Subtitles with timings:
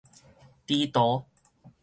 [0.65, 1.25] 豬屠